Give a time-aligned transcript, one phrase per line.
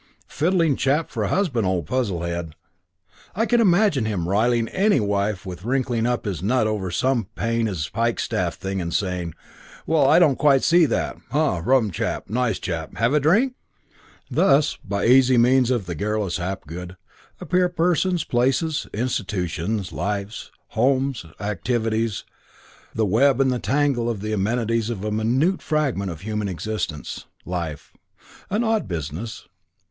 [0.27, 2.53] Fiddling chap for a husband, old Puzzlehead.
[3.47, 7.85] Can imagine him riling any wife with wrinkling up his nut over some plain as
[7.85, 9.35] a pikestaff thing and saying,
[9.85, 11.59] 'Well, I don't quite see that.' Ha!
[11.59, 12.31] Rum chap.
[12.31, 12.97] Nice chap.
[12.97, 16.97] Have a drink?" CHAPTER II I Thus, by easy means of the garrulous Hapgood,
[17.39, 22.23] appear persons, places, institutions; lives, homes, activities;
[22.95, 27.27] the web and the tangle and the amenities of a minute fragment of human existence.
[27.45, 27.93] Life.
[28.49, 29.47] An odd business.